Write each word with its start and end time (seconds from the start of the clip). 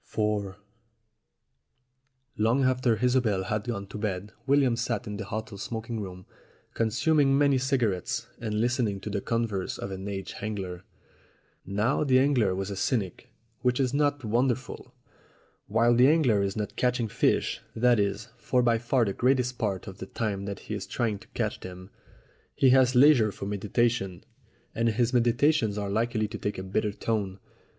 IV 0.11 0.55
LONG 2.35 2.63
after 2.63 2.95
Isobel 3.05 3.43
had 3.43 3.65
gone 3.65 3.85
to 3.85 3.99
bed 3.99 4.31
William 4.47 4.75
sat 4.75 5.05
in 5.05 5.17
the 5.17 5.25
hotel 5.25 5.59
smoking 5.59 5.99
room 5.99 6.25
consuming 6.73 7.37
many 7.37 7.59
cigarettes 7.59 8.27
and 8.39 8.59
listening 8.59 8.99
to 9.01 9.11
the 9.11 9.21
converse 9.21 9.77
of 9.77 9.91
an 9.91 10.07
aged 10.07 10.33
angler. 10.41 10.83
Now 11.67 12.03
the 12.03 12.17
angler 12.17 12.55
was 12.55 12.71
a 12.71 12.75
cynic, 12.75 13.29
which 13.59 13.79
is 13.79 13.93
not 13.93 14.23
wonderful. 14.25 14.91
While 15.67 15.93
the 15.93 16.07
angler 16.07 16.41
is 16.41 16.55
not 16.55 16.75
catching 16.75 17.07
fish 17.07 17.61
that 17.75 17.99
is, 17.99 18.29
for 18.37 18.63
by 18.63 18.79
far 18.79 19.05
the 19.05 19.13
greater 19.13 19.53
part 19.55 19.85
of 19.85 19.99
the 19.99 20.07
time 20.07 20.45
that 20.45 20.61
he 20.61 20.73
is 20.73 20.87
trying 20.87 21.19
to 21.19 21.27
catch 21.35 21.59
them 21.59 21.91
he 22.55 22.71
has 22.71 22.95
leisure 22.95 23.31
for 23.31 23.45
meditation, 23.45 24.23
and 24.73 24.89
his 24.89 25.13
meditations 25.13 25.77
are 25.77 25.91
likely 25.91 26.27
to 26.27 26.39
take 26.39 26.57
a 26.57 26.63
bitter 26.63 26.91
tone. 26.91 27.39